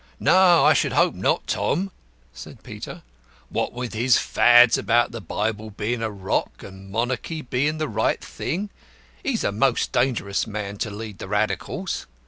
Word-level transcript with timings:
"No, 0.19 0.65
I 0.65 0.73
should 0.73 0.93
hope 0.93 1.13
not, 1.13 1.45
Tom," 1.45 1.91
said 2.33 2.63
Peter. 2.63 3.03
"What 3.49 3.71
with 3.71 3.93
his 3.93 4.17
Fads 4.17 4.75
about 4.75 5.11
the 5.11 5.21
Bible 5.21 5.69
being 5.69 6.01
a 6.01 6.09
Rock, 6.09 6.63
and 6.63 6.89
Monarchy 6.89 7.43
being 7.43 7.77
the 7.77 7.87
right 7.87 8.19
thing, 8.19 8.71
he 9.21 9.33
is 9.33 9.43
a 9.43 9.51
most 9.51 9.91
dangerous 9.91 10.47
man 10.47 10.77
to 10.77 10.89
lead 10.89 11.19
the 11.19 11.27
Radicals. 11.27 12.07